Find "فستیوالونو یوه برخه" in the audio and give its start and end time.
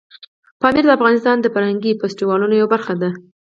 2.01-2.93